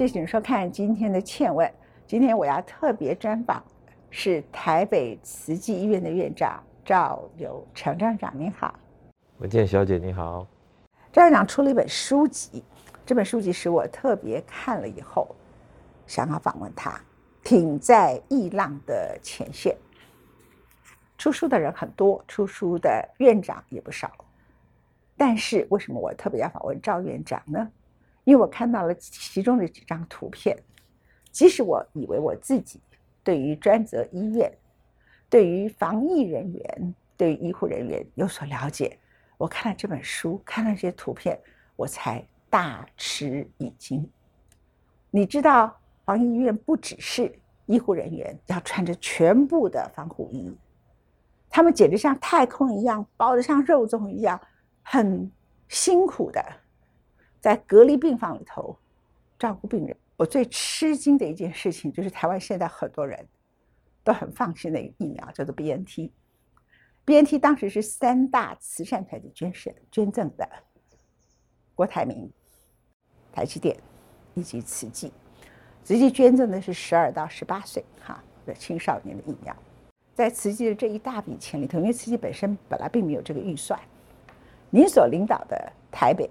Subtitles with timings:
[0.00, 1.70] 这请收看今天的倩问。
[2.06, 3.62] 今天我要特别专访
[4.08, 8.74] 是台北慈济医院的院长赵友成院长，您好。
[9.40, 10.46] 文健小姐你好。
[11.12, 12.64] 赵院长出了一本书籍，
[13.04, 15.36] 这本书籍使我特别看了以后
[16.06, 16.98] 想要访问他。
[17.44, 19.76] 挺在疫浪的前线，
[21.18, 24.10] 出书的人很多，出书的院长也不少。
[25.14, 27.68] 但是为什么我特别要访问赵院长呢？
[28.24, 30.56] 因为我看到了其中的几张图片，
[31.30, 32.80] 即使我以为我自己
[33.22, 34.52] 对于专责医院、
[35.28, 38.98] 对于防疫人员、对于医护人员有所了解，
[39.36, 41.38] 我看了这本书，看了这些图片，
[41.76, 44.08] 我才大吃一惊。
[45.10, 45.76] 你知道？
[46.06, 47.32] 防疫医院不只是
[47.66, 50.52] 医护人员要穿着全部的防护衣，
[51.48, 54.40] 他们简直像太空一样，包得像肉粽一样，
[54.82, 55.30] 很
[55.68, 56.44] 辛苦的
[57.40, 58.76] 在隔离病房里头
[59.38, 59.96] 照顾病人。
[60.16, 63.26] 我最吃惊的一件事情就是，台湾现在很多人
[64.04, 70.46] 都很放心的一个疫苗叫做 B N T，B N T 当时是三大慈善团体捐献捐赠的，
[71.74, 72.30] 郭台铭、
[73.32, 73.74] 台积电
[74.34, 75.10] 以及慈济。
[75.82, 79.56] 慈济捐赠的是十二到十八岁哈的青少年的疫苗，
[80.14, 83.80] 在慈济的这一大笔钱里头，因为慈济本身本来并没有这个预算，
[84.68, 86.28] 您所领导的台北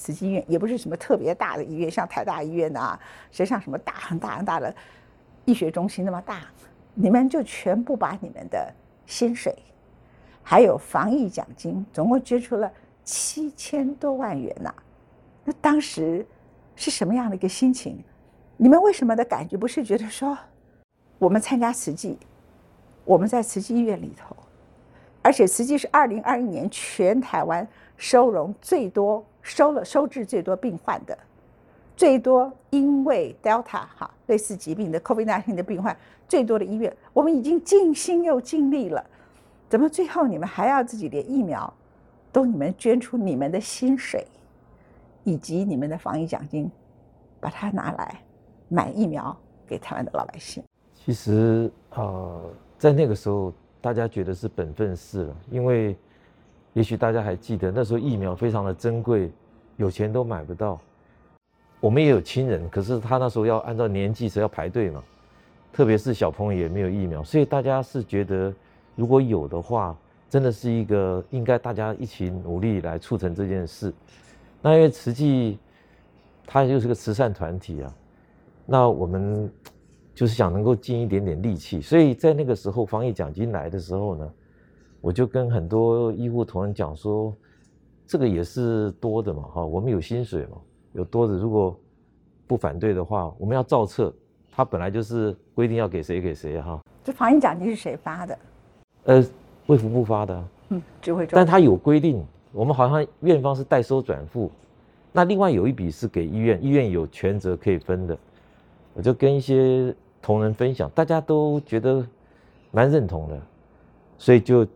[0.00, 2.98] 慈济医院也不是什么特别大的医院，像台大医院啊，
[3.30, 4.74] 实像什么大很大很大的
[5.44, 6.40] 医学中心那么大，
[6.94, 8.72] 你们就全部把你们的
[9.04, 9.54] 薪水，
[10.42, 12.72] 还有防疫奖金，总共捐出了
[13.04, 14.72] 七千多万元呐，
[15.44, 16.26] 那当时
[16.74, 18.02] 是什么样的一个心情？
[18.56, 20.38] 你们为什么的感觉不是觉得说，
[21.18, 22.18] 我们参加慈济，
[23.04, 24.34] 我们在慈济医院里头，
[25.20, 31.16] 而且慈济是二零二一年全台湾收容最多、收了收治最多病患的，
[31.96, 35.96] 最多因为 Delta 哈类似疾病的 COVID-19 的病患
[36.28, 39.04] 最多的医院，我们已经尽心又尽力了，
[39.68, 41.72] 怎么最后你们还要自己连疫苗
[42.32, 44.26] 都你们捐出你们的薪水，
[45.24, 46.70] 以及你们的防疫奖金，
[47.40, 48.22] 把它拿来？
[48.72, 49.36] 买疫苗
[49.66, 50.62] 给台湾的老百姓。
[50.94, 52.40] 其实呃，
[52.78, 55.96] 在那个时候，大家觉得是本分事了，因为
[56.72, 59.30] 也许大家还记得那时候疫苗非常的珍贵，
[59.76, 60.80] 有钱都买不到。
[61.80, 65.02] 我们也有亲人，可是他那时候要按照年纪是要排队嘛，
[65.72, 68.54] 特别是小朋友也没有疫苗，所以大家是觉得
[68.94, 69.96] 如果有的话，
[70.28, 73.92] 真的是一个应该大家一起努力来促成这件事。
[74.62, 75.58] 那因为慈济，
[76.46, 77.94] 它就是个慈善团体啊。
[78.66, 79.50] 那我们
[80.14, 84.30] 就是想能够尽一点点力气，所以在那个时候防疫奖金来的时候呢，
[85.00, 87.34] 我就跟很多医护同仁讲说，
[88.06, 90.58] 这个也是多的嘛，哈，我们有薪水嘛，
[90.92, 91.78] 有多的，如果
[92.46, 94.12] 不反对的话，我们要照册，
[94.50, 96.80] 他本来就是规定要给谁给谁哈。
[97.02, 98.38] 这防疫奖金是谁发的？
[99.04, 99.24] 呃，
[99.66, 100.44] 卫福部发的。
[100.68, 104.50] 嗯，指挥但他有规定，我们好像院方是代收转付，
[105.12, 108.16] 那另外有一笔是给医院，医院有全责可以分的。
[108.92, 112.06] 我就跟一些同仁分享，大家都觉得
[112.70, 113.40] 蛮认同的，
[114.18, 114.66] 所以就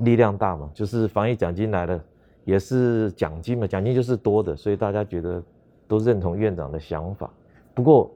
[0.00, 2.04] 力量大嘛，就是防疫奖金来了，
[2.44, 5.42] 也是奖金嘛，奖金就是多的，所以大家觉得
[5.86, 7.30] 都认同院长的想法。
[7.74, 8.10] 不过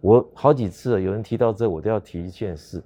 [0.00, 2.82] 我好几次有人提到这，我都要提一件事。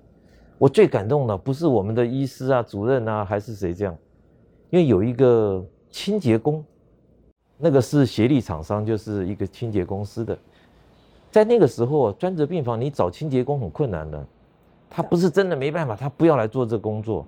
[0.58, 3.96] 我最感动的不是我们的医师啊、主任啊，还是谁这样，
[4.70, 6.64] 因为有一个清洁工，
[7.58, 10.38] 那个是协力厂商，就是一个清洁公司的。
[11.30, 14.26] 在那个时候啊，专责病房你找清洁工很困难的，
[14.88, 17.26] 他不是真的没办法，他不要来做这工作。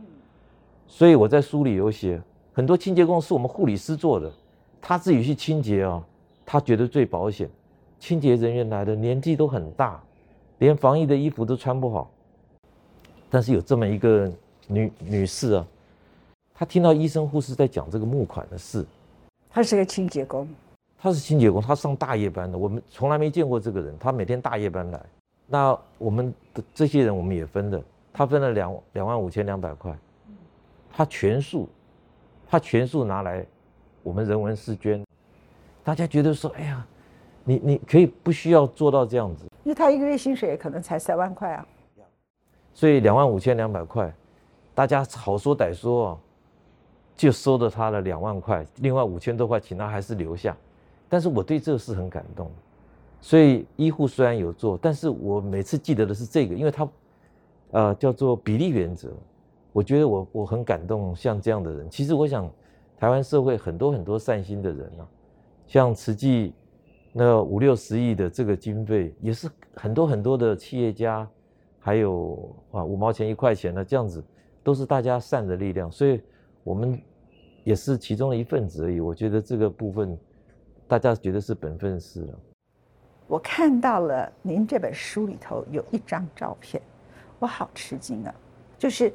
[0.88, 2.20] 所以我在书里有写，
[2.52, 4.32] 很多清洁工是我们护理师做的，
[4.80, 6.02] 他自己去清洁啊，
[6.44, 7.48] 他觉得最保险。
[8.00, 10.00] 清洁人员来的年纪都很大，
[10.58, 12.10] 连防疫的衣服都穿不好。
[13.28, 14.32] 但是有这么一个
[14.66, 15.66] 女女士啊，
[16.54, 18.86] 她听到医生护士在讲这个募款的事，
[19.50, 20.48] 她是个清洁工。
[20.98, 23.96] 她是清洁工，她上大夜班的，我们从来没见过这个人。
[23.98, 25.00] 她每天大夜班来，
[25.46, 27.82] 那我们的这些人我们也分的，
[28.12, 29.96] 她分了两两万五千两百块，
[30.98, 31.68] 他全数，
[32.48, 33.46] 他全数拿来，
[34.02, 35.00] 我们人文试捐。
[35.84, 36.84] 大家觉得说，哎呀，
[37.44, 41.64] 你你可以不需要做到这样子，因为他一个月薪水可能才三万块啊，
[42.74, 44.12] 所以两万五千两百块，
[44.74, 46.18] 大家好说歹说啊，
[47.14, 50.56] 就收了他的两万块，另外五千多块请他还是留下。
[51.08, 52.50] 但是我对这个事很感动，
[53.20, 56.88] 所以医护虽然有做，但是我每次记得的是这个，因为他，
[57.70, 59.12] 呃，叫做比例原则。
[59.78, 61.88] 我觉得我我很感动，像这样的人。
[61.88, 62.50] 其实我想，
[62.96, 65.06] 台湾社会很多很多善心的人啊，
[65.68, 66.52] 像慈济
[67.12, 71.30] 那五六十亿的这个经费，也是很多很多的企业家，
[71.78, 74.20] 还有啊五毛钱一块钱的这样子，
[74.64, 76.20] 都是大家善的力量，所以
[76.64, 77.00] 我们
[77.62, 78.98] 也是其中的一份子而已。
[78.98, 80.18] 我觉得这个部分，
[80.88, 82.38] 大家觉得是本分事了。
[83.28, 86.82] 我看到了您这本书里头有一张照片，
[87.38, 88.34] 我好吃惊啊！
[88.76, 89.12] 就是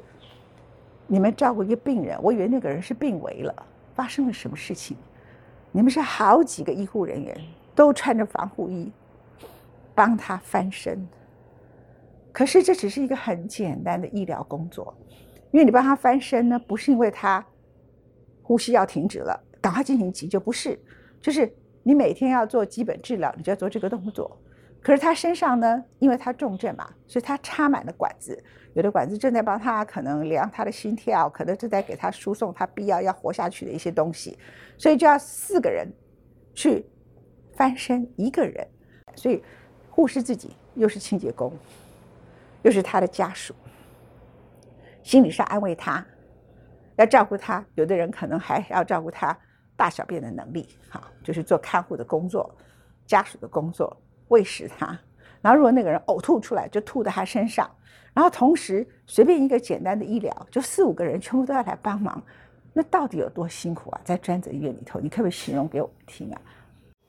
[1.06, 3.54] 你们照顾一个病人，我以为那个人是病危了，
[3.94, 4.96] 发生了什么事情？
[5.70, 7.36] 你们是好几个医护人员
[7.74, 8.90] 都穿着防护衣
[9.94, 11.06] 帮他翻身，
[12.32, 14.94] 可是这只是一个很简单的医疗工作，
[15.50, 17.44] 因为你帮他翻身呢，不是因为他
[18.42, 20.78] 呼吸要停止了，赶快进行急救，不是，
[21.20, 21.52] 就是
[21.82, 24.38] 你每天要做基本治疗，你就要做这个动作。
[24.84, 28.38] 可是他身上呢，因为他重症嘛，所以他插满了管子，
[28.74, 34.38] 有的管子正在帮他可能量他的心跳，可能正在给他输送他必要要活下去的一些东西，
[34.76, 35.90] 所以就要四个人
[36.54, 36.84] 去
[37.56, 38.68] 翻身一个人，
[39.14, 39.42] 所以
[39.88, 41.50] 护士自己又是清洁工，
[42.60, 43.54] 又是他的家属，
[45.02, 46.06] 心理上安慰他，
[46.96, 49.34] 要照顾他，有的人可能还要照顾他
[49.76, 52.54] 大小便的能力，好，就是做看护的工作，
[53.06, 53.96] 家属的工作。
[54.28, 54.98] 喂食他，
[55.42, 57.70] 然后如果那个人呕吐出来，就吐在他身上，
[58.12, 62.22] 然后同时随便一个简单的医疗，就四五个人全部都要来帮忙，
[62.72, 64.00] 那到底有多辛苦啊？
[64.04, 66.40] 在专责医院里头，你可不可以形容给我们听啊？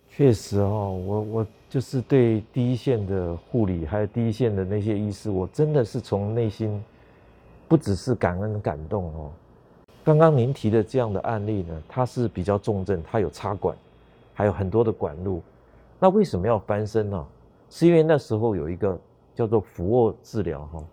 [0.10, 6.82] 确实哦，我我就是对第一线的护理，还有第一线的那些医师，我真的是从内心
[7.68, 9.32] 不只是感恩感动哦。
[10.04, 13.76] 刚刚您提的这样的案例呢，它是比较重症，它有插管，
[14.34, 15.42] 还有很多的管路。
[16.00, 17.28] 那为什么要翻身呢？
[17.70, 18.98] 是因为那时候有一个
[19.34, 20.84] 叫做俯卧治疗哈，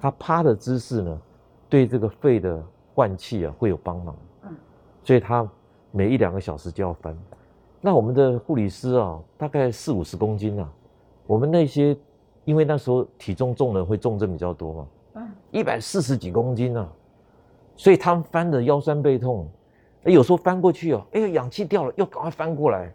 [0.00, 1.20] 他趴的姿势呢，
[1.68, 2.62] 对这个肺的
[2.94, 4.16] 换气啊会有帮忙。
[4.44, 4.56] 嗯，
[5.02, 5.46] 所以他
[5.90, 7.16] 每一两个小时就要翻。
[7.80, 10.72] 那我们的护理师啊，大概四五十公斤啊，
[11.26, 11.96] 我们那些
[12.44, 16.88] 因为那时候体重重的会重症比较多嘛，嗯，一百四十几公斤啊，
[17.76, 19.48] 所以他们翻的腰酸背痛，
[20.04, 22.92] 有时候翻过去哦，哎呦氧气掉了，又赶快翻过来。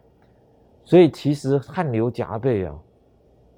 [0.85, 2.73] 所以其实汗流浃背啊，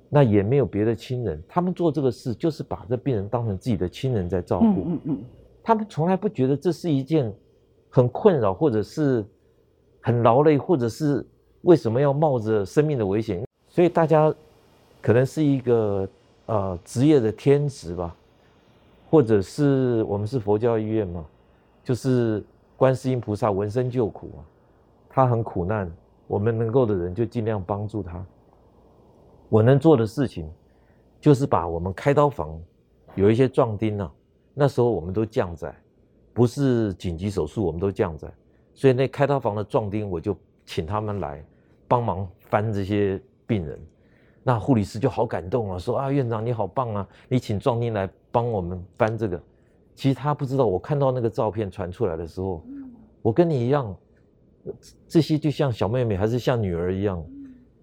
[0.10, 4.66] 那也没有别的亲人，他们做这个事就是把这病人当成自己的亲人在照顾。
[4.66, 5.24] 嗯嗯嗯，
[5.62, 7.32] 他们从来不觉得这是一件
[7.90, 9.26] 很困扰，或者是
[10.00, 11.26] 很劳累，或者是
[11.64, 13.46] 为什么要冒着生命的危险。
[13.68, 14.34] 所以大家
[15.02, 16.08] 可能是一个
[16.46, 18.16] 呃职业的天职吧，
[19.10, 21.26] 或者是我们是佛教医院嘛，
[21.84, 22.42] 就是
[22.78, 24.40] 观世音菩萨闻声救苦啊，
[25.10, 25.92] 他很苦难。
[26.28, 28.24] 我们能够的人就尽量帮助他。
[29.50, 30.52] 我能做的事情，
[31.22, 32.60] 就是把我们开刀房
[33.16, 34.12] 有一些壮丁啊，
[34.54, 35.74] 那时候我们都降载，
[36.34, 38.30] 不是紧急手术，我们都降载，
[38.74, 40.36] 所以那开刀房的壮丁，我就
[40.66, 41.42] 请他们来
[41.88, 43.80] 帮忙翻这些病人。
[44.44, 49.42] 那护理师就好感动啊，说啊院长你好棒啊，你请壮丁来帮我们翻这个。
[49.96, 52.62] 其实他不知道，我看到那个照片传出来的时候，
[53.22, 53.96] 我跟你一样。
[55.08, 57.24] 这些就像小妹妹还是像女儿一样，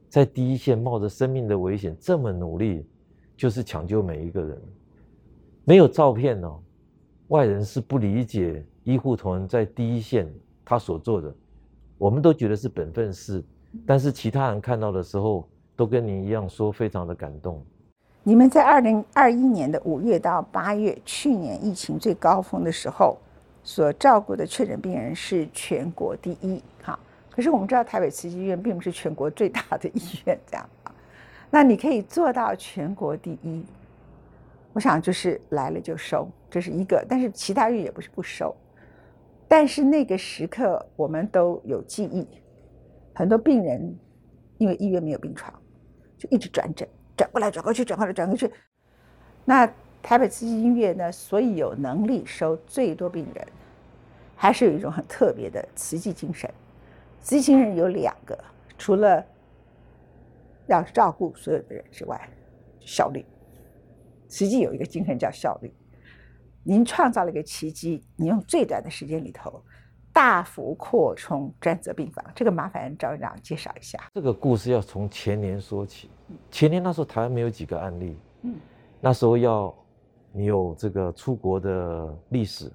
[0.08, 2.86] 在第一线冒着生命的危险这么努力，
[3.36, 4.60] 就是抢救每一个人。
[5.64, 6.58] 没有照片哦，
[7.28, 10.30] 外人是不理解医护同仁在第一线
[10.64, 11.34] 他所做的。
[11.96, 13.42] 我们都觉得是本分事，
[13.86, 17.64] 但是其他人看到的时候，都跟您一样说非常的感动。
[18.22, 23.18] 你们在二零二一年的五月到八月，去年疫情最高峰的时候。
[23.66, 26.98] 所照顾的确诊病人是全国第一，哈。
[27.30, 30.68] 可是我们知道台北慈济医院并不是全国最大的医院，这样。
[31.50, 33.64] 那你可以做到全国第一，
[34.74, 37.04] 我想就是来了就收，这是一个。
[37.08, 38.54] 但是其他院也不是不收，
[39.48, 42.28] 但是那个时刻我们都有记忆，
[43.14, 43.98] 很多病人
[44.58, 45.52] 因为医院没有病床，
[46.18, 48.50] 就一直转诊，转过来转过去，转过来转过去，
[49.44, 49.68] 那。
[50.06, 53.48] 台北慈济医院呢，所以有能力收最多病人，
[54.36, 56.48] 还是有一种很特别的慈济精神。
[57.22, 58.38] 慈济精神有两个，
[58.76, 59.24] 除了
[60.66, 62.20] 要照顾所有的人之外，
[62.80, 63.24] 效率。
[64.28, 65.72] 慈济有一个精神叫效率。
[66.62, 69.58] 您创造了一个奇迹，你用最短的时间里头，
[70.12, 72.22] 大幅扩充专责病房。
[72.34, 73.98] 这个麻烦赵院长介绍一下。
[74.12, 76.10] 这个故事要从前年说起。
[76.50, 78.54] 前年那时候台湾没有几个案例，嗯，
[79.00, 79.74] 那时候要。
[80.36, 82.68] 你有这个出国的历史，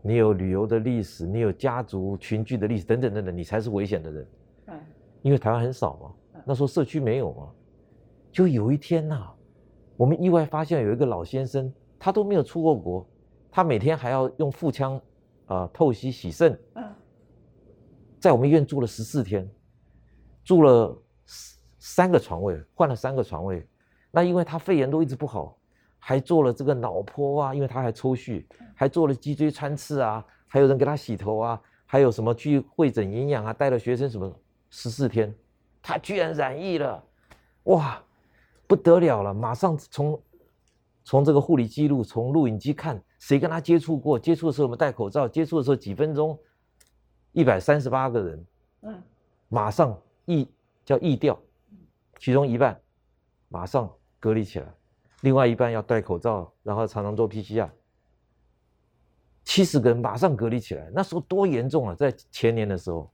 [0.00, 4.26] 你有旅游的历史，你有家族群聚的历史，等等等等，你才是危险的人。
[4.66, 4.80] 嗯，
[5.22, 7.50] 因为台湾很少嘛，那时候社区没有嘛。
[8.30, 9.28] 就有一天呐，
[9.96, 13.04] 我们意外发现有一个老先生，他都没有出过国，
[13.50, 15.00] 他每天还要用腹腔
[15.46, 16.56] 啊透析洗肾。
[16.74, 16.94] 嗯，
[18.20, 19.50] 在我们医院住了十四天，
[20.44, 20.96] 住了
[21.80, 23.66] 三个床位，换了三个床位。
[24.12, 25.58] 那因为他肺炎都一直不好，
[26.00, 34.34] 还做了这个脑波啊，因为他还抽血，还做了脊椎穿刺啊，还有人给他洗头啊，还有什么去会诊营养啊，带了学生什么
[34.70, 35.32] 十四天，
[35.82, 37.04] 他居然染疫了，
[37.64, 38.02] 哇，
[38.66, 39.32] 不得了了！
[39.32, 40.20] 马上从
[41.04, 46.36] 从这个护理记录，从录影机看谁跟他接触过，接触的时候我们戴口罩，接触的时候几分钟，
[47.32, 48.46] 一百三十八个人，
[48.82, 49.02] 嗯，
[49.48, 50.48] 马上疫
[50.84, 51.38] 叫疫掉，
[52.18, 52.80] 其中一半
[53.48, 53.88] 马上。
[54.22, 54.66] 隔离起来，
[55.20, 57.68] 另外一半要戴口罩，然后常常做 PCR。
[59.44, 61.94] 七十个人马上隔离起来，那时候多严重啊！
[61.94, 63.10] 在前年的时候，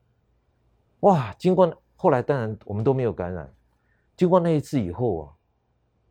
[1.00, 1.32] 哇！
[1.34, 3.52] 经过后来，当然我们都没有感染。
[4.16, 5.32] 经过那一次以后啊，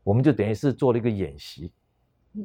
[0.03, 1.71] 我们就等于是做了一个演习，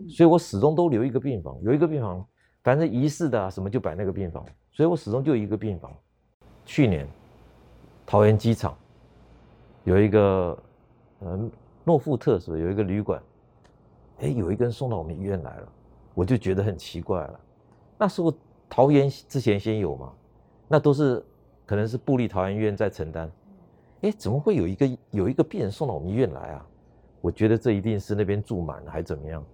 [0.08, 2.26] 所以我始终都留一个病房，有一个病房，
[2.62, 5.92] 反正疑似的啊什么就摆那个病房，所以我始终就一个病房。
[6.66, 7.08] 去年
[8.06, 8.76] 桃园机场
[9.84, 10.62] 有一个
[11.20, 11.50] 嗯。
[11.82, 13.20] 诺富特是有一个旅馆，
[14.20, 15.68] 哎，有一个人送到我们医院来了，
[16.14, 17.40] 我就觉得很奇怪了。
[17.98, 18.32] 那时候
[18.68, 20.12] 桃园之前先有嘛，
[20.68, 21.24] 那都是
[21.66, 23.30] 可能是布利桃园医院在承担。
[24.02, 26.66] 哎，怎么会有一个有一个病人送到我们医院来啊？
[27.20, 29.44] 我觉得这一定是那边住满了还怎么样，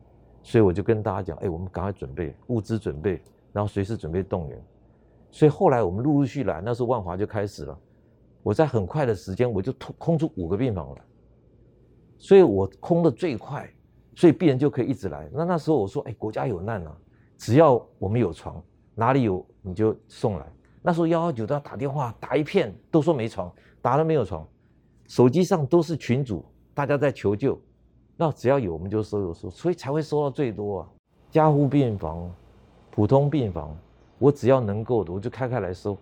[0.43, 3.21] 所以我就跟大家讲，哎，我们赶快准备物资准备，
[3.53, 4.65] 然后随时准备动员。
[5.33, 7.77] 所以后来我们陆陆续来，那时候万华就开始了，
[8.43, 10.97] 我在很快的时间我就空空出五个病房了。
[12.19, 13.69] 所以我空的最快，
[14.17, 15.29] 所以病人就可以一直来。
[15.33, 16.97] 那那时候我说，哎，国家有难啊，
[17.37, 18.61] 只要我们有床，
[18.95, 20.47] 哪里有你就送来。
[20.83, 24.45] 那时候幺幺九都要打电话，打一片都说没床，打了没有床，
[25.07, 27.61] 手机上都是群主，大家在求救。
[28.17, 30.89] 那只要有我们就收有收，所以才会收到最多啊。
[31.31, 32.29] 加护病房、
[32.91, 33.77] 普通病房，
[34.19, 35.97] 我只要能够的，我就开开来收。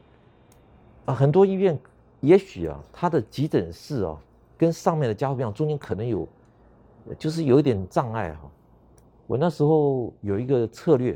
[1.05, 1.77] 啊，很多医院
[2.21, 4.17] 也许啊，他的急诊室啊。
[4.57, 6.27] 跟上面的加护病房中间可能有，
[7.19, 8.51] 就是有一点障碍哈。
[9.27, 11.13] 我那时候有一个策略，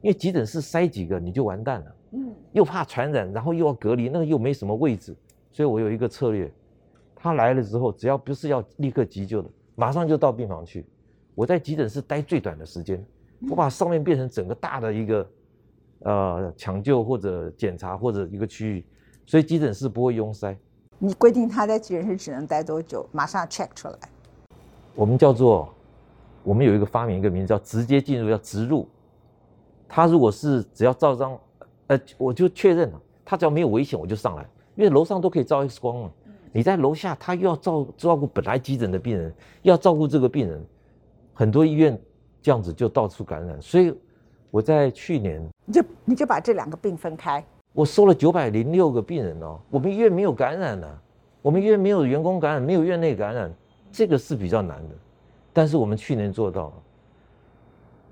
[0.00, 5.16] 因为急诊室塞几个你就完蛋了，嗯，又怕传染，然后又要隔离，那个又没什么位置，
[5.50, 6.52] 所以我有一个策略，
[7.16, 10.86] 他来了之后，只要不是要立刻急救的，马上就到病房去。
[11.34, 13.04] 我在急诊室待最短的时间，
[13.50, 15.30] 我把上面变成整个大的一个，
[16.00, 18.86] 呃，抢救或者检查或者一个区域，
[19.26, 20.56] 所以急诊室不会拥塞。
[21.00, 23.08] 你规定他在急诊室只能待多久？
[23.12, 23.98] 马上 check 出来。
[24.98, 25.72] 我们叫做，
[26.42, 28.84] 我们有一个发明一个名字叫直接进入，叫植入。
[29.86, 31.38] 他如果是只要照张，
[31.86, 36.10] 呃，我就确认了，他只要没有危险我就上来，因为楼上都可以照 X 光了。
[36.50, 40.66] 你在楼下，他又要照照顾本来急诊的病人，要照顾这个病人，
[41.32, 41.96] 很多医院
[42.42, 43.62] 这样子就到处感染。
[43.62, 43.96] 所以
[44.50, 47.44] 我在去年，你就你就把这两个病分开。
[47.72, 50.88] 我收了九百零六个病人哦，我们医院没有感染呢，
[51.40, 53.54] 我们医院没有员工感染，没有院内感染，
[53.90, 54.94] 这个是比较难的，
[55.52, 56.72] 但是我们去年做到了。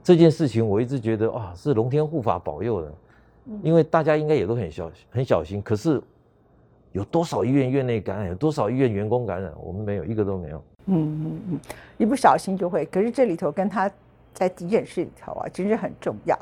[0.03, 2.93] 这件事情我一直觉得啊，是龙天护法保佑的，
[3.63, 5.61] 因为大家应该也都很小很小心。
[5.61, 6.01] 可是
[6.93, 10.65] 有多少医院院内感染，有多少医院员工感染，我们没有一个都没有。
[10.87, 11.61] 嗯嗯嗯，
[11.99, 12.87] 一不小心就会。
[12.87, 13.91] 可是这里头跟他
[14.33, 16.39] 在急诊室里头啊，真是很重要。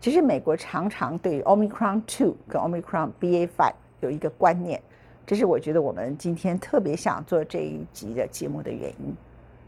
[0.00, 4.80] 其实美国常常对 Omicron two 跟 Omicron BA five 有一个观念，
[5.28, 9.14] 这是我觉得我们今天特别想做这一集的节目的原因。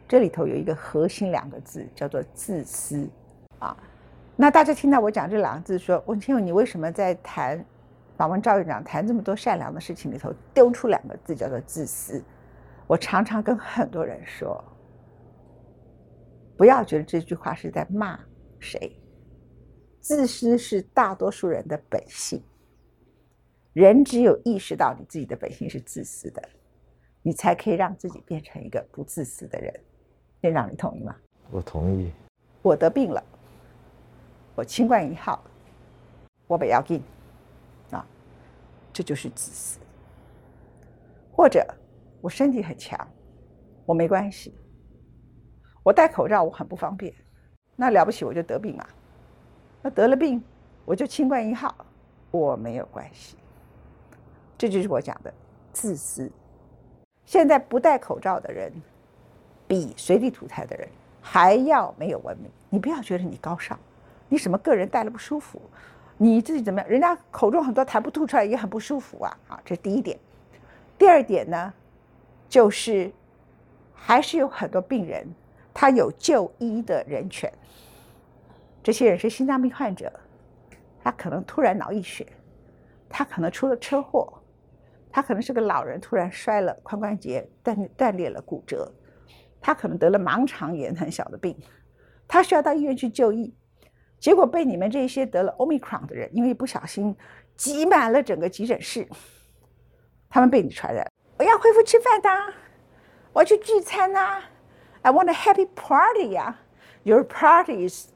[0.08, 3.06] 这里头有一个核心两个字，叫做自私
[3.58, 3.76] 啊。
[4.36, 7.62] 那大家听到我讲这两个字，说文清你为什么在谈
[8.16, 12.24] 访问赵院长谈这么多善良的事情里头丢出两个字叫做自私？
[12.86, 14.64] 我常常跟很多人说，
[16.56, 18.18] 不要觉得这句话是在骂
[18.58, 18.98] 谁。
[20.00, 22.42] 自私是大多数人的本性。
[23.72, 26.42] 人只有意识到你自己的本性是自私的，
[27.22, 29.72] 你才可以让自己变成一个不自私的人。
[30.40, 31.14] 院长，你同意吗？
[31.50, 32.10] 我同意。
[32.62, 33.22] 我得病了，
[34.56, 35.42] 我新冠一号，
[36.46, 37.00] 我不要紧
[37.90, 38.04] 啊，
[38.92, 39.78] 这就是自私。
[41.30, 41.64] 或者
[42.20, 43.08] 我身体很强，
[43.86, 44.52] 我没关系，
[45.82, 47.14] 我戴口罩我很不方便，
[47.76, 48.86] 那了不起我就得病嘛。
[49.80, 50.42] 那得了病，
[50.84, 51.74] 我就清冠一号，
[52.30, 53.36] 我没有关系。
[54.60, 55.32] 这就是我讲的
[55.72, 56.30] 自私。
[57.24, 58.70] 现在不戴口罩的人，
[59.66, 60.86] 比随地吐痰的人
[61.18, 62.50] 还要没有文明。
[62.68, 63.78] 你不要觉得你高尚，
[64.28, 65.62] 你什么个人戴了不舒服，
[66.18, 66.90] 你自己怎么样？
[66.90, 69.38] 人家口中很多痰不吐出来也很不舒服啊！
[69.48, 70.18] 啊，这是第一点。
[70.98, 71.72] 第二点呢，
[72.46, 73.10] 就是
[73.94, 75.26] 还是有很多病人，
[75.72, 77.50] 他有就医的人权。
[78.82, 80.12] 这些人是心脏病患者，
[81.02, 82.26] 他可能突然脑溢血，
[83.08, 84.30] 他可能出了车祸，
[85.12, 88.90] 他可能是个老人，突然摔了髋关节断断裂了骨折，
[89.60, 91.56] 他可能得了盲肠炎很小的病，
[92.28, 93.52] 他需要到医院去就医，
[94.18, 97.16] 结果被你们这些得了 Omicron 的人，因为不小心
[97.56, 99.08] 挤满了整个急诊室，
[100.28, 101.04] 他们被你传染。
[101.38, 102.54] 我要恢复吃饭的，
[103.32, 104.40] 我要去聚餐呐
[105.02, 106.56] ，I want a happy party 呀
[107.02, 108.10] ，Your party is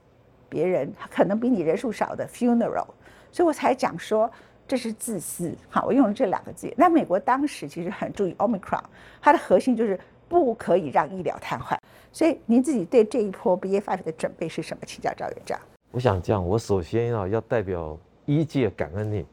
[0.48, 2.86] 别人可能比你人数少的 funeral，
[3.32, 4.30] 所以我才讲说。
[4.66, 6.72] 这是自私，好，我用了这两个字。
[6.76, 8.82] 那美国当时其实很注意 Omicron，
[9.20, 11.76] 它的核心就是不可以让医疗瘫痪。
[12.10, 14.82] 所以您自己对这一波 BA.5 的准备是什么？
[14.86, 15.60] 请教赵院长。
[15.90, 19.26] 我想这样，我首先啊要代表医界感恩你，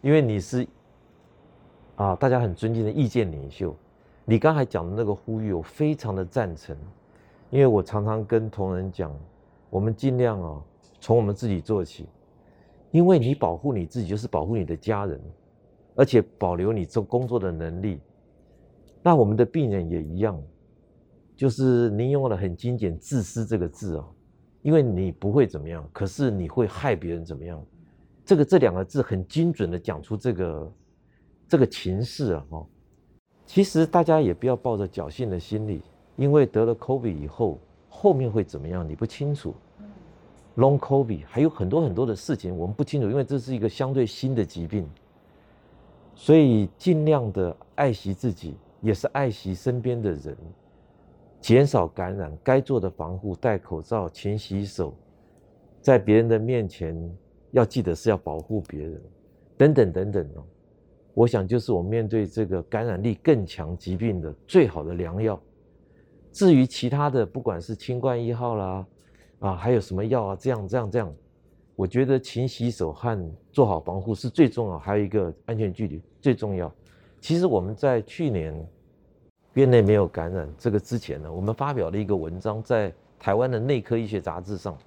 [0.00, 0.66] 因为你是
[1.96, 3.74] 啊大家很尊敬的意见领袖。
[4.24, 6.76] 你刚才讲的那个呼吁，我非常的赞成，
[7.50, 9.14] 因为我常常跟同仁讲，
[9.70, 10.60] 我们尽量啊
[10.98, 12.08] 从我们自己做起。
[12.94, 15.20] 因为你保护你自己，就是保护你的家人，
[15.96, 17.98] 而且保留你做工作的能力。
[19.02, 20.40] 那我们的病人也一样，
[21.34, 24.06] 就是您用了很精简“自私”这个字哦，
[24.62, 27.60] 因为你不会怎么样，可是你会害别人怎么样？
[28.24, 30.72] 这个这两个字很精准的讲出这个
[31.48, 32.46] 这个情势啊！
[32.50, 32.66] 哦，
[33.44, 35.82] 其实大家也不要抱着侥幸的心理，
[36.14, 37.58] 因为得了 COVID 以后，
[37.88, 39.52] 后面会怎么样，你不清楚。
[40.56, 44.88] Long COVID 还有很多很多的事情我们不清楚，因为这是一个相对新的疾病，
[46.14, 50.36] 所以尽量的爱惜自己，也是爱惜身边的人，
[51.40, 54.94] 减少感染，该做的防护，戴口罩，勤洗手，
[55.80, 56.96] 在别人的面前
[57.50, 59.02] 要记得是要保护别人，
[59.56, 60.44] 等等等等哦。
[61.14, 65.40] 我想就是我面对这个感染力更强疾病的最好的良药。
[66.30, 68.86] 至于其他的，不管是清冠一号啦。
[69.44, 70.36] 啊，还有什么药啊？
[70.40, 71.14] 这样这样这样，
[71.76, 76.72] 我觉得勤洗手和做好防护是最重要，还有一个安全距离最重要。
[77.20, 78.66] 其实我们在去年
[79.52, 84.78] 院内没有感染这个之前呢，我们发表了一个文章在台湾的内科医学杂志上，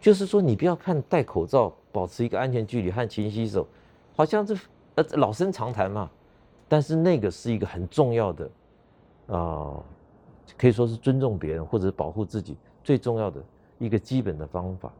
[0.00, 3.66] 就是说你不要看戴口罩、保持一个安全距离和勤洗手，
[4.14, 4.54] 好像这
[4.94, 6.08] 呃老生常谈嘛，
[6.68, 8.50] 但是那个是一个很重要的
[9.26, 9.82] 啊，
[10.56, 12.56] 可以说是尊重别人或者保护自己。
[12.84, 13.44] 最重要的
[13.78, 14.92] 一个基本的方法，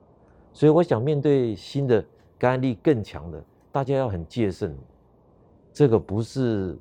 [0.53, 2.05] 所以我想面对新的
[2.39, 4.77] 感染力更强的，大家要很戒慎。
[5.73, 6.77] 这个不是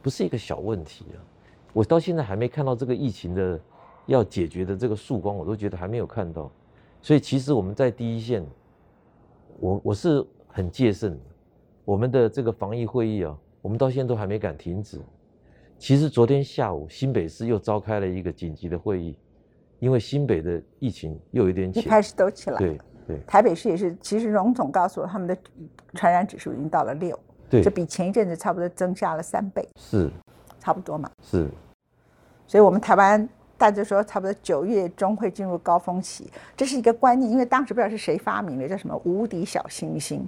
[0.00, 1.20] 不是一个小问题啊！
[1.72, 3.60] 我到现在还没看到这个疫情的
[4.06, 6.50] 要解决的这个曙光，我都觉得还没有看到。
[7.00, 8.46] 所以其实我们在第一线，
[9.58, 11.18] 我我是很戒慎。
[11.84, 15.00] 我们的这个防疫会议啊，我们到现在都还没敢停止。
[15.78, 19.16] 其实昨天下午新北市又召开了一个紧急的会议。
[19.82, 23.18] 因为新北的疫情又有点起，一开始都起来，对对。
[23.26, 25.36] 台北市也是，其实荣总告诉我，他们的
[25.94, 27.18] 传染指数已经到了六，
[27.50, 30.08] 对，这比前一阵子差不多增加了三倍，是，
[30.60, 31.48] 差不多嘛，是。
[32.46, 40.24] 所以我们台湾大家说，差不多九月中会进入高峰期，这是一个观念，因为当时不知道是谁发明的，叫什么“无敌小星星”，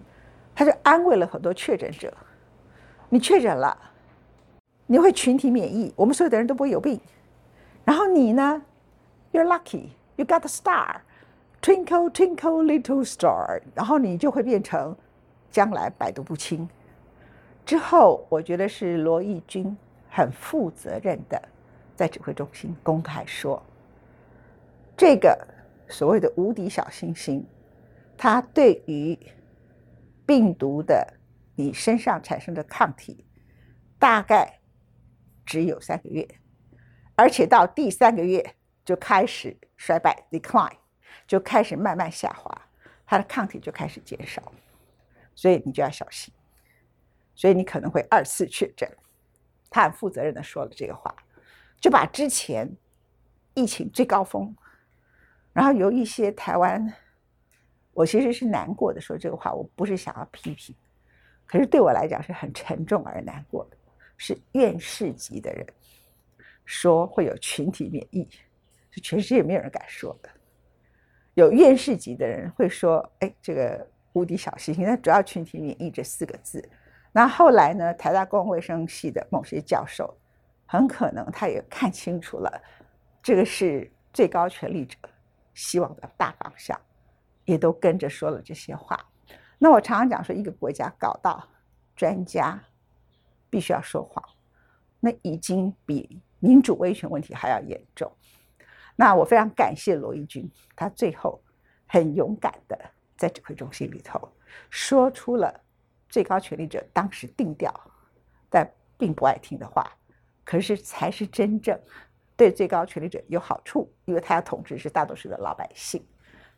[0.52, 2.12] 他就安慰了很多确诊者，
[3.08, 3.78] 你确诊了，
[4.88, 7.00] 你会群体免疫，我们所有的人都不会有病，
[7.84, 8.60] 然后你呢
[9.34, 11.00] ？You're lucky, you got a star,
[11.60, 13.60] twinkle twinkle little star。
[13.74, 14.96] 然后你就会变成
[15.50, 16.68] 将来百毒不侵。
[17.66, 19.76] 之后，我觉得是罗毅军
[20.08, 21.42] 很负责任的
[21.96, 23.60] 在指挥中心公开说，
[24.96, 25.36] 这个
[25.88, 27.44] 所谓的无敌小星星，
[28.16, 29.18] 它对于
[30.24, 31.04] 病毒的
[31.56, 33.24] 你身上产生的抗体
[33.98, 34.60] 大概
[35.44, 36.24] 只有三个月，
[37.16, 38.54] 而且到第三个月。
[38.84, 40.76] 就开始衰败 （decline），
[41.26, 42.68] 就开始慢慢下滑，
[43.06, 44.52] 它的抗体就开始减少，
[45.34, 46.32] 所以你就要小心，
[47.34, 48.88] 所以你可能会二次确诊。
[49.70, 51.12] 他很负责任的说了这个话，
[51.80, 52.70] 就把之前
[53.54, 54.54] 疫情最高峰，
[55.52, 56.94] 然后有一些台湾，
[57.92, 60.72] 我其实是难过的说这个话，我不是想要批评，
[61.44, 63.76] 可是对我来讲是很沉重而难过的，
[64.16, 65.66] 是院士级的人
[66.64, 68.28] 说会有群体免疫。
[69.02, 70.28] 全世界没有人敢说的，
[71.34, 76.68] 有院士级的人会说：“哎，这个无敌小星星，那主要群体免疫这四个字。”
[77.16, 77.94] 那后来呢？
[77.94, 80.16] 台大公共卫生系的某些教授，
[80.66, 82.62] 很可能他也看清楚了，
[83.22, 84.98] 这个是最高权力者
[85.54, 86.76] 希望的大方向，
[87.44, 88.98] 也都跟着说了这些话。
[89.58, 91.48] 那我常常讲说，一个国家搞到
[91.94, 92.60] 专家
[93.48, 94.24] 必须要说谎，
[94.98, 98.10] 那已经比民主威权问题还要严重。
[98.96, 101.40] 那我非常感谢罗毅军，他最后
[101.86, 102.78] 很勇敢的
[103.16, 104.28] 在指挥中心里头
[104.70, 105.60] 说出了
[106.08, 107.72] 最高权力者当时定调
[108.48, 109.90] 但并不爱听的话，
[110.44, 111.78] 可是才是真正
[112.36, 116.04] 对最高权力者有好处，因为他要统治是大多数的老百姓，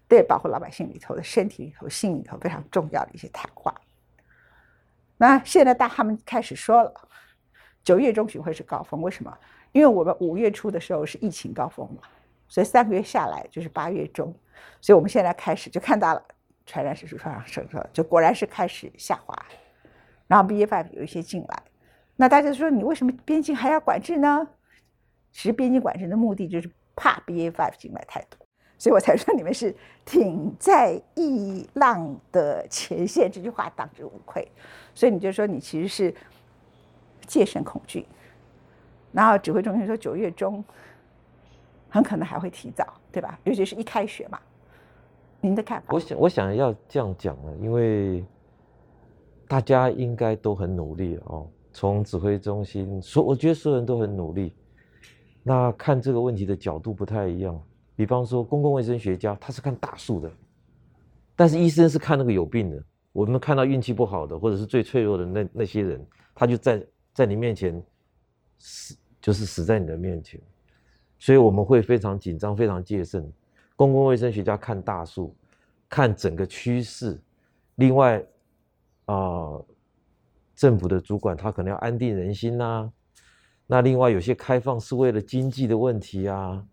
[0.06, 3.74] 对保护老百姓里头的身体里头、心里头非常重要的一些谈话。
[5.16, 7.08] 那现在大他们开始说了，
[7.82, 9.34] 九月中旬会是高峰，为什么？
[9.72, 12.02] 因为我们五月初的时候是疫情高峰嘛，
[12.48, 14.34] 所以三个月下来就是八月中，
[14.80, 16.22] 所以我们现在开始就看到了
[16.64, 19.36] 传染指数上升，就果然是开始下滑，
[20.26, 21.62] 然后 BA.5 有一些进来，
[22.16, 24.48] 那大家说你为什么边境还要管制呢？
[25.32, 28.38] 其实边境管制的目的就是怕 BA.5 进来太多，
[28.78, 34.50] 所以我才说你们是挺在疫浪的前线，这句话当之无愧。
[34.94, 36.14] 所以你就说你其实是
[37.26, 38.06] 戒慎恐惧。
[39.12, 40.64] 然后指挥中心说九月中
[41.88, 43.38] 很可能还会提早，对吧？
[43.44, 44.38] 尤其是一开学嘛。
[45.40, 45.94] 您的看法？
[45.94, 48.24] 我想，我想要这样讲呢，因为
[49.46, 51.48] 大家应该都很努力哦。
[51.72, 54.54] 从指挥中心所，我觉得所有人都很努力。
[55.42, 57.60] 那看这个问题的角度不太一样。
[57.94, 60.30] 比方说，公共卫生学家他是看大数的，
[61.34, 62.82] 但是医生是看那个有病的。
[63.12, 67.82] 我们看到运气不好的，或者是最脆弱的那那些人，他就在在你面前
[68.58, 68.96] 死。
[69.18, 70.40] 就是死在你的面前，
[71.18, 73.30] 所以我们会非常紧张、非常戒慎。
[73.74, 75.34] 公共卫生学家看大数，
[75.88, 77.20] 看整个趋势。
[77.76, 78.24] 另外，
[79.04, 79.60] 啊，
[80.54, 82.90] 政府的主管他可能要安定人心呐。
[83.66, 86.64] 那另外有些开放是为了经济的问题啊、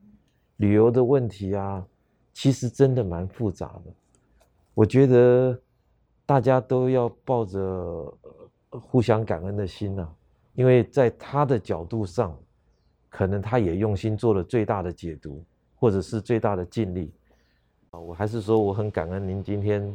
[0.58, 1.86] 旅游的问题啊，
[2.34, 3.92] 其实真的蛮复杂的。
[4.74, 5.60] 我觉得
[6.26, 8.18] 大家都要抱着
[8.70, 10.08] 互相感恩的心呐。
[10.56, 12.38] 因为在他的角度上，
[13.16, 15.44] 可能他也用心做了最大的解读，
[15.76, 17.12] 或者是最大的尽力。
[17.92, 19.88] 啊，我还是说我很感恩您今天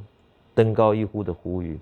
[0.55, 1.81] 登高一呼的呼吁。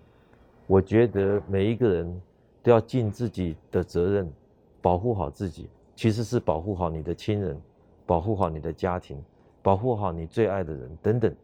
[0.66, 2.22] 我觉得每一个人
[2.62, 4.32] 都要尽自己的责任，
[4.80, 7.60] 保护好自己，其实是保护好你的亲人，
[8.06, 9.22] 保护好你的家庭，
[9.60, 11.36] 保护好你最爱的人等等。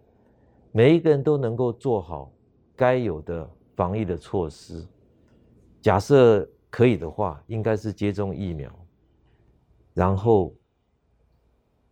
[0.71, 2.33] 每一个人都能够做好
[2.75, 4.83] 该有的防疫的措施。
[5.83, 6.49] 假设。
[6.73, 8.75] 可以的话，应该是接种疫苗，
[9.95, 10.55] 然后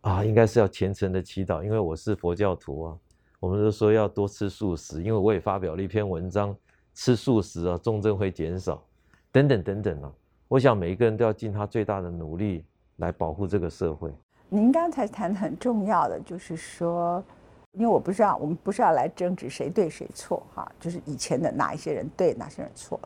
[0.01, 2.97] 啊，应该是要虔诚的祈祷，因为我是佛教徒啊。
[3.39, 6.55] 我们都说要多吃素食，因为我也发表了一篇文章，
[6.93, 8.83] 吃素食啊，重症会减少，
[9.31, 10.11] 等等等等啊。
[10.47, 12.63] 我想每一个人都要尽他最大的努力
[12.97, 14.13] 来保护这个社会。
[14.49, 17.23] 您刚才谈的很重要的就是说，
[17.71, 22.99] 因为我不知道，我们不是要来争执谁对谁错哈，就是以前的哪一些人对，哪些人错。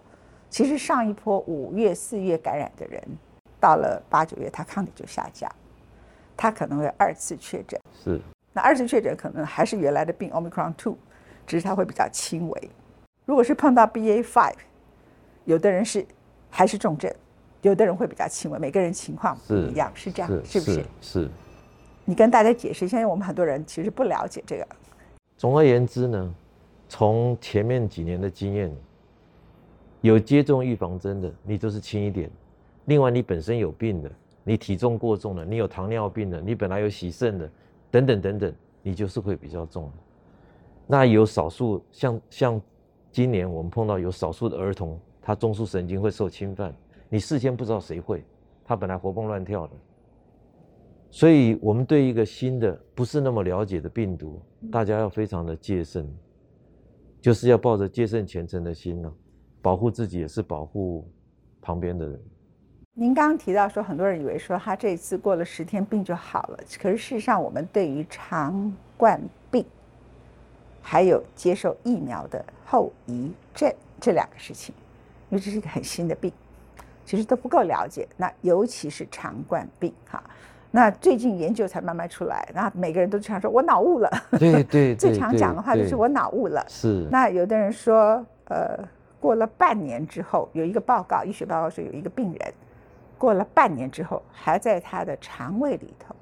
[0.50, 3.02] 其实上一波五月、四月感染的人，
[3.66, 5.52] 到了八九月，他抗体就下降，
[6.38, 7.82] 他可能会二次确诊。
[8.04, 8.22] 是，
[8.54, 10.96] 那二次确诊可能还是原来的病 Omicron two，
[11.48, 12.70] 只是它会比较轻微。
[13.26, 14.54] 如果是碰到 BA five，
[15.46, 16.06] 有的人是
[16.52, 17.12] 还是重症，
[17.64, 20.86] 有的人会比较轻微，每个人情况不一样，是这样，是不是？
[21.02, 21.30] 是。
[22.06, 24.68] 你跟大家解释，现在我们很多人其实不了解这个。
[25.38, 26.36] 总而言之呢，
[26.88, 28.72] 从前面几年的经验。
[30.02, 32.30] 有接种预防针的，你都是轻一点；
[32.86, 34.12] 另外，你本身有病的，
[34.44, 37.50] 你体重过重的，你有糖尿病的，你本来有洗肾的，
[37.90, 39.92] 等等等等，你就是会比较重。
[40.88, 42.62] 那有少数像像
[43.12, 46.76] 今年我们碰到有少数的儿童，他中枢神经会受侵犯，
[47.10, 48.24] 你事先不知道谁会，
[48.64, 49.74] 他本来活蹦乱跳的，
[51.10, 54.40] 所以我们对一个新的不是那么了解的病毒，
[54.72, 56.08] 大家要非常的戒慎，
[57.20, 59.12] 就是要抱着戒慎虔诚的心呢。
[59.64, 61.10] 保护自己也是保护
[61.60, 62.22] 旁边的人。
[62.98, 69.66] 您刚刚提到说，很多人以为说他这次过了十天病就好了，可是事实上，我们对于肠冠病
[70.82, 74.74] 还有接受疫苗的后遗症这两个事情，
[75.30, 76.32] 因为这是一个很新的病，
[77.06, 78.08] 其实都不够了解。
[78.16, 80.24] 那尤其是肠冠病哈，
[80.72, 84.10] 那最近研究才慢慢出来，那每个人都常说我脑雾了。
[84.40, 86.66] 对对， 最常讲的话就是我脑雾了。
[86.70, 87.06] 是。
[87.12, 88.80] 那有的人说，呃。
[89.18, 92.54] 过了半年之后，有一个报告，医学报告说有一个病人，
[93.18, 96.16] 过了半年之后，还在他的肠胃里头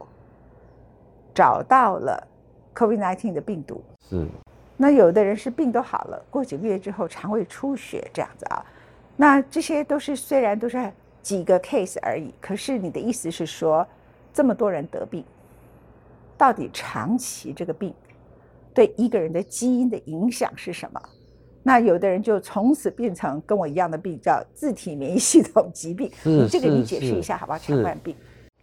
[1.33, 2.27] 找到了
[2.75, 3.83] COVID-19 的病毒。
[4.09, 4.27] 是。
[4.75, 8.65] 那有的人是病都好了，过几个月之后肠胃出血这样子啊。
[9.15, 13.87] 那这些都是虽然都是几个 case 而已，可是你的意思是说，
[14.33, 15.23] 这么多人得病，
[16.37, 17.93] 到底长期这个病
[18.73, 20.99] 对一个人的基因的影响是什么？
[21.63, 26.11] 那有的人就从此变成跟我一样的病，叫自体免疫系统疾病。
[26.15, 27.57] 是这个你解释一下好不好？
[27.57, 28.15] 肠冠病。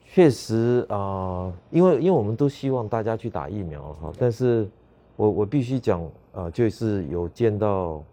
[0.05, 4.69] 确实啊，因为因为我们都希望大家去打疫苗哈，但是
[5.17, 8.05] 我我必须讲啊，就是有见到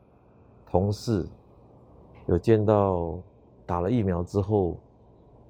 [0.70, 1.26] 同事，
[2.28, 3.20] 有见到
[3.66, 4.78] 打了疫苗之后，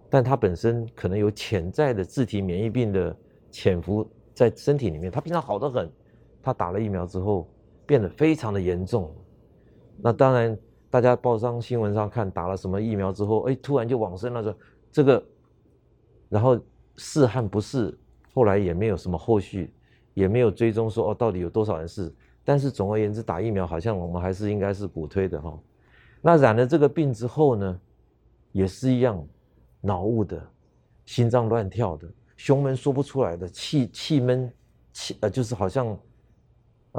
[0.10, 3.15] 但他本身可能有潜在的自体免疫病的
[3.52, 5.91] 潜伏在身体里面，他平常好得很，
[6.41, 7.45] 他打了疫苗之后
[7.86, 9.13] 变得非常的严重。
[10.02, 10.58] 那当然，
[10.90, 14.56] 大家报上新闻上看打了什么疫苗之后，哎，突然就往生了，说
[14.92, 15.24] 这个，
[16.30, 16.60] 然后
[16.96, 17.98] 是和不是，
[18.34, 19.74] 后来也没有什么后续，
[20.14, 22.14] 也没有追踪说哦，到底有多少人是。
[22.44, 25.60] 但是总而言之，打疫苗好像我们还是应该是鼓推的哈。
[26.22, 27.80] 那染了这个病之后呢，
[28.52, 29.22] 也是一样，
[29.82, 30.42] 脑雾的，
[31.06, 32.08] 心脏乱跳的，
[32.38, 34.52] 胸闷说不出来的，气气闷，
[34.94, 35.98] 气呃就是好像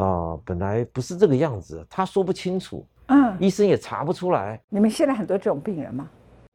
[0.02, 4.60] 啊本来不是这个样子，他说不清楚，嗯，医生也查不出来。
[4.68, 6.08] 你们现在很多这种病人吗？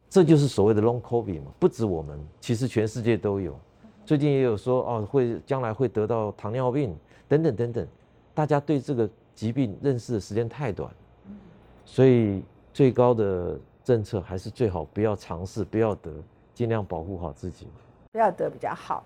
[0.09, 3.59] 这就是所谓的 Long COVID 嘛，不止我们，其实全世界都有。
[4.05, 6.95] 最近也有说哦，会将来会得到糖尿病
[7.27, 7.87] 等等等等。
[8.33, 10.89] 大家对这个疾病认识的时间太短，
[11.85, 16.11] 所以最高的政策还是最好不要尝试，不要得，
[16.53, 17.67] 尽量保护好自己，
[18.11, 19.03] 不要得比较好。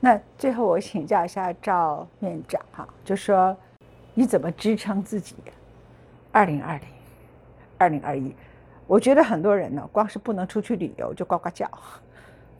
[0.00, 3.56] 那最后我请教一下赵院长哈，就说
[4.14, 5.34] 你怎么支撑自己？
[6.30, 6.88] 二零二零、
[7.76, 8.34] 二零二一，
[8.86, 11.68] 我觉得很多人呢，光是不能出去旅游就呱呱叫，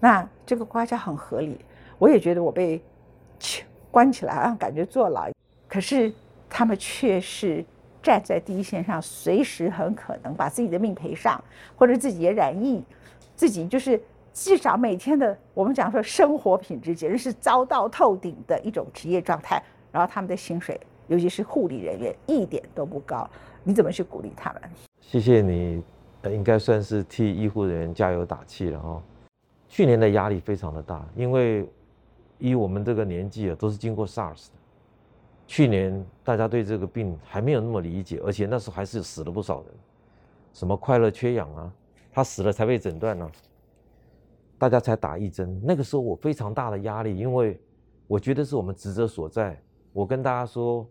[0.01, 1.65] 那这个呱叫很合理。
[1.99, 2.83] 我也觉得我被
[3.91, 5.29] 关起来，啊感觉坐牢。
[5.69, 6.13] 可是
[6.49, 7.65] 他们却是
[8.03, 11.43] 站在第一线上，随时很可能把自己的命赔上，
[11.77, 12.85] 或者自己也染疫，
[13.35, 14.01] 自己就是
[14.33, 19.63] 至少每天的我们讲说生活品质简直是糟到透顶的一种职业状态。
[19.91, 23.29] 然后他们的薪水，尤其是护理人员，一点都不高。
[23.63, 24.63] 你怎么去鼓励他们？
[25.01, 25.83] 谢谢你，
[26.25, 29.03] 应该算是替医护人员加油打气了哈。
[29.69, 31.69] 去年的压力非常的大，因为
[32.39, 34.53] 以我们这个年纪啊，都是经过 SARS 的。
[35.47, 39.67] 去年大家对这个病还没有那么理解，而且那时候还是死了不少人，
[40.53, 41.73] 什么快乐缺氧啊，
[42.13, 43.31] 他死了才被诊断呢，
[44.57, 45.61] 大家才打一针。
[45.63, 47.61] 那个时候我非常大的压力，因为
[48.07, 49.61] 我觉得是我们职责所在。
[49.93, 50.87] 我跟大家说，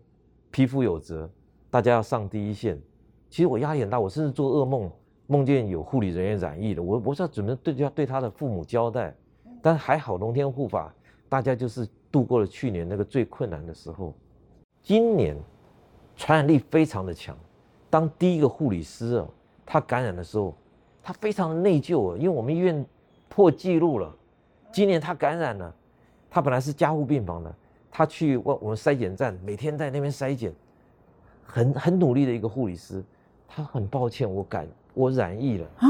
[0.54, 1.28] 匹夫有责，
[1.68, 2.80] 大家要上第一线。
[3.28, 4.88] 其实我压力很大，我甚至做噩梦，
[5.26, 9.12] 梦见有护理人员染疫了，我我知道怎么对要对他的父母交代。
[9.60, 10.94] 但还好龙天护法，
[11.28, 14.14] 大家就是度过了去年那个最困难的时候。
[14.80, 15.36] 今年
[16.14, 17.36] 传染力非常的强，
[17.90, 19.26] 当第一个护理师啊，
[19.66, 20.54] 他感染的时候，
[21.02, 22.86] 他非常的内疚啊，因为我们医院
[23.28, 24.14] 破纪录了。
[24.72, 25.74] 今年他感染了，
[26.30, 27.52] 他本来是加护病房的，
[27.96, 30.52] 他去我我们筛检站，每天在那边筛检，
[31.44, 33.00] 很很努力的一个护理师，
[33.46, 35.86] 他很抱歉，我感我染疫了啊，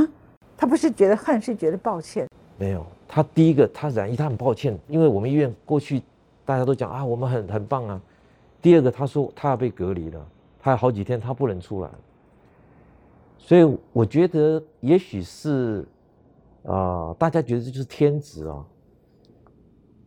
[0.55, 2.29] 他不是觉得恨，是觉得抱歉。
[2.59, 6.03] 没有，他第一个他染疫，他很抱歉，因为我们医院过去
[6.45, 7.99] 大家都讲啊，我们很很棒啊。
[8.61, 10.27] 第二个，他说他要被隔离了，
[10.61, 11.89] 他有好几天他不能出来，
[13.39, 15.87] 所以我觉得也许是
[16.65, 18.63] 啊，大家觉得这就是天职啊，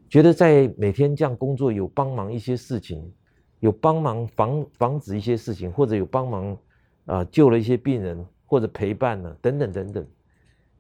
[0.09, 3.11] 觉得在每天这样工作有帮忙一些事情，
[3.59, 6.57] 有帮忙防防止一些事情，或者有帮忙
[7.05, 10.07] 啊救了一些病人，或者陪伴了等等等等，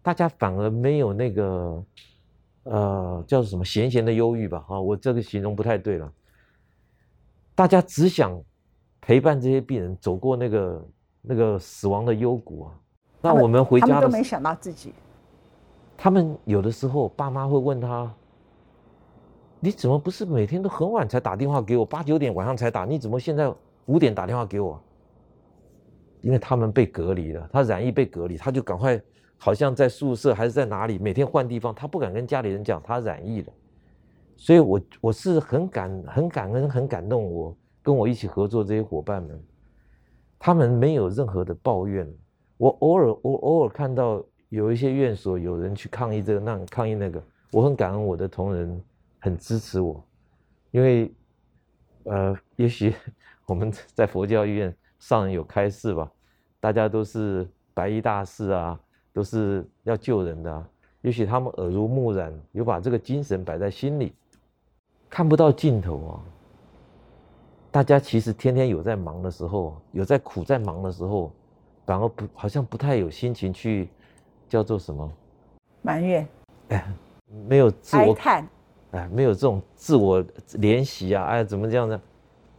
[0.01, 1.83] 大家反而没有那个
[2.63, 4.59] 呃叫什么闲闲的忧郁吧？
[4.67, 6.11] 哈，我这个形容不太对了。
[7.53, 8.39] 大家只想
[9.01, 10.87] 陪伴这些病人走过那个
[11.21, 12.79] 那个死亡的幽谷啊。
[13.19, 14.93] 那我们回家，他们都没想到自己。
[15.97, 18.13] 他们有的时候，爸妈会问他
[19.59, 21.85] ：“你怎么不是每天都很晚才打电话给我？
[21.85, 23.53] 八九点晚上才打，你怎么现在
[23.85, 24.81] 五点打电话给我？”
[26.21, 28.99] 因为他们被隔离了，他染疫被隔离，他就赶快
[29.37, 33.53] 好像在宿舍还是在哪里，每天换地方，他不敢跟家里人讲他染疫了。
[34.35, 37.31] 所以，我我是很感很感恩、很感动。
[37.31, 39.43] 我跟我一起合作这些伙伴们，
[40.37, 42.11] 他们没有任何的抱怨。
[42.57, 48.81] 我偶尔我偶尔看到有一些院所有人去抗议这个那抗议那个，我很感恩我的同仁
[49.27, 50.03] 很支持我，
[50.71, 51.11] 因为
[52.03, 52.93] 呃，也许
[53.45, 56.09] 我们在佛教医院上人有开示吧，
[56.59, 58.79] 大家都是白衣大士啊，
[59.11, 60.65] 都是要救人的，
[61.01, 64.13] 也许他们耳濡目染，有把这个精神摆在心里。
[65.09, 66.19] 看不到尽头啊！
[67.71, 71.31] 大家其实天天有在忙的时候，有在苦在忙的时候，
[71.85, 73.87] 反而不好像不太有心情去
[74.49, 75.09] 叫做什么
[75.81, 76.27] 埋怨，
[76.69, 76.93] 哎，
[77.47, 78.49] 没有自我哀叹，
[78.97, 81.25] 哎，没有这种自我怜惜啊！
[81.25, 82.01] 哎，怎么这样呢？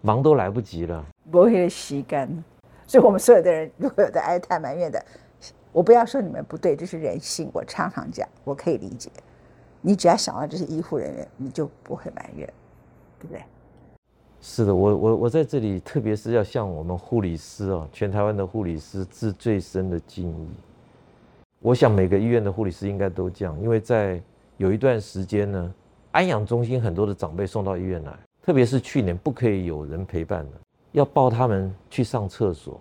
[0.00, 2.28] 忙都来不及了，不会吸干。
[2.86, 5.04] 所以我们所有的人如果有在哀叹埋怨的，
[5.72, 7.50] 我不要说你们不对，这是人性。
[7.52, 9.10] 我常常讲，我可以理解。
[9.80, 12.46] 你只要想到这些医护人员，你就不会埋怨，
[13.18, 13.42] 对不对？
[14.40, 20.48] 是的，我我我在这里，特别是要向我们护理师哦，全台湾的护理师致最深的敬意。
[21.60, 24.22] 我想每个医院的护理师应该都这样，因为在
[24.56, 25.74] 有一段时间呢，
[26.12, 30.52] 安养中心很多的长辈送到医院来，特别是去年不可以有人陪伴的，
[30.92, 32.80] 要抱他们去上厕所，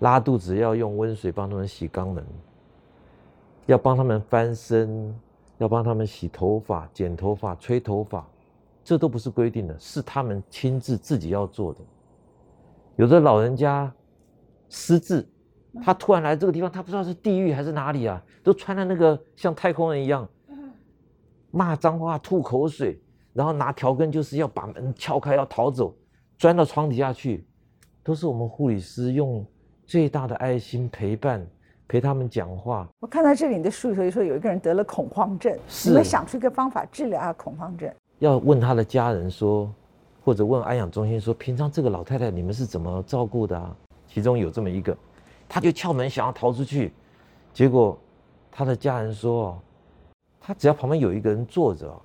[0.00, 2.24] 拉肚子要用温水帮他们洗肛门，
[3.66, 5.14] 要帮他们翻身，
[5.58, 8.26] 要帮他们洗头发、剪头发、吹头发，
[8.82, 11.78] 这都不是规定的，是他们亲自自己要做的。
[12.96, 13.90] 有的老人家
[14.68, 15.26] 失智，
[15.82, 20.28] 他突然来这个地方，他不知道是地狱还是哪里啊，都穿的那个像太空人一样，
[21.56, 23.00] 骂脏话、吐口水，
[23.32, 25.96] 然后拿条根就是要把门撬开要逃走，
[26.36, 27.46] 钻到床底下去，
[28.02, 29.42] 都是我们护理师用
[29.86, 31.46] 最大的爱心陪伴，
[31.88, 32.86] 陪他们讲话。
[33.00, 37.90] 我看到这里的书里头说有一个人得了恐慌症，是你们想出一个方法治疗他恐慌症？
[38.18, 39.72] 要问他的家人说，
[40.22, 43.74] 或者问安养中心说，平常这个老太太你们是怎么照顾的啊？
[44.06, 44.94] 其中有这么一个，
[45.48, 46.92] 他就撬门想要逃出去，
[47.54, 47.98] 结果
[48.50, 49.58] 他的家人说，哦，
[50.46, 52.00] 他只要旁边有一个人坐着哦，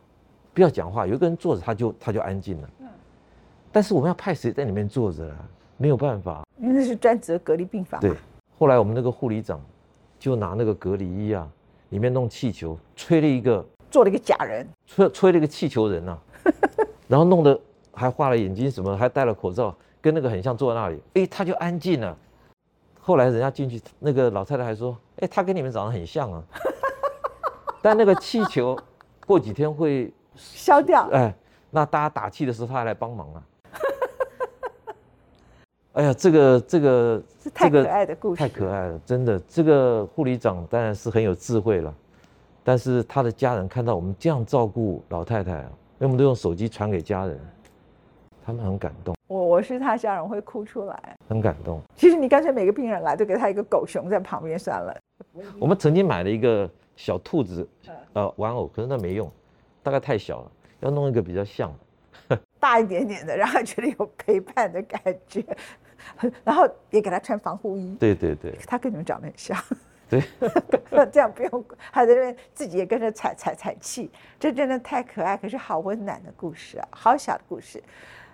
[0.51, 2.69] 不要讲话，有一个人坐着他就他就安静了。
[3.71, 5.38] 但是我们要派谁在里面坐着啊？
[5.77, 6.43] 没有办法。
[6.58, 8.10] 因为那是专责隔离病房嘛。
[8.10, 8.17] 对，
[8.58, 9.62] 后来我们那个护理长
[10.17, 11.47] 就拿那个隔离衣啊，
[11.89, 16.17] 里面弄气球，吹了一个做了一个假人，吹吹了一个气球人呐、
[17.08, 17.60] 然后弄得
[17.93, 22.17] 还画了眼睛什么，还戴了口罩，跟那个很像，坐在那里，哎，他就安静了。
[22.99, 26.43] 后来人家进去，那个老太太还说，哎，他跟你们长得很像啊。
[27.82, 28.78] 但那个气球
[29.26, 31.10] 过几天会，消掉。
[31.12, 31.34] 哎，
[31.70, 33.44] 那大家打气的时候他还来帮忙啊。
[35.94, 39.39] 哎呀，这个这个是太这个可爱的故事太可爱了，真的。
[39.48, 41.94] 这个护理长当然是很有智慧了，
[42.63, 47.38] 但是他的家人看到我们这样照顾老太太啊，因为我们都用手机传给家人，
[48.46, 51.17] 他们很感动，我我是他家人会哭出来。
[51.28, 51.82] 很感动。
[51.96, 54.96] 其实你干脆每个病人来都给他一个狗熊在旁边算了。
[55.60, 56.70] 我们曾经买了一个
[57.02, 57.68] 小兔子，
[58.14, 59.28] 呃，玩偶，可是那没用，
[59.82, 61.74] 大概太小了，要弄一个比较像
[62.30, 62.38] 的。
[62.60, 65.44] 大一点点的，让他觉得有陪伴的感觉，
[66.44, 67.96] 然后也给他穿防护衣。
[68.00, 69.58] 对对对他跟你们长得很像，
[70.08, 70.22] 对，
[71.12, 77.84] 这样不用，还在那边自己也跟着踩踩踩气，这真的太可爱，可是好温暖的故事啊，好小的故事。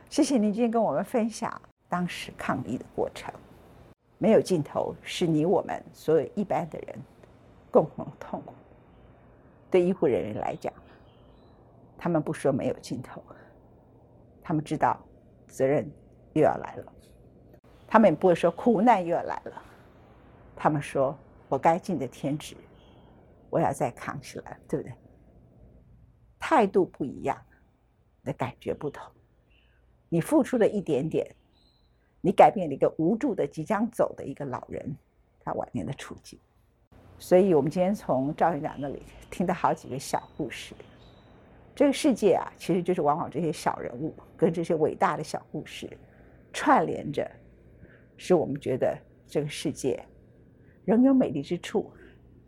[0.09, 1.49] 谢谢您今天跟我们分享
[1.87, 3.33] 当时抗疫的过程，
[4.17, 6.99] 没有尽头，是你我们所有一般的人
[7.71, 8.53] 共同痛苦。
[9.69, 10.73] 对医护人员来讲，
[11.97, 13.21] 他们不说没有尽头，
[14.41, 14.97] 他们知道
[15.47, 15.89] 责任
[16.33, 16.93] 又要来了，
[17.87, 19.61] 他们也不会说苦难又要来了，
[20.55, 21.17] 他们说
[21.49, 22.55] 我该尽的天职，
[23.49, 24.93] 我要再扛起来，对不对？
[26.39, 27.37] 态度不一样，
[28.23, 29.05] 的感觉不同。
[30.07, 31.29] 你付出了一点点，
[32.21, 34.95] 你改变了一个无助的、即将走的一个老人
[35.41, 36.39] 他晚年的处境。
[37.19, 39.01] 所以，我们今天从赵院长那里
[39.31, 40.73] 听到好几个小故事。
[41.75, 45.89] 这个世界啊，其实就是往往这些小人物跟这些伟大的小故事
[46.51, 47.29] 串联着，
[48.17, 50.03] 使我们觉得这个世界
[50.85, 51.91] 仍有美丽之处，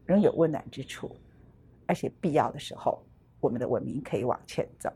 [0.05, 1.15] 仍有温暖之处，
[1.85, 3.03] 而且必要的时候，
[3.39, 4.91] 我们的文明可以往前走。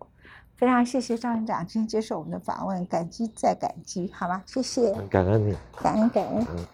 [0.56, 4.42] 非常谢谢赵院长今天接受我们的访问，感激再感激，好吗？
[4.48, 5.56] 谢谢，感恩你。
[5.80, 6.46] 感恩感恩。
[6.52, 6.66] 嗯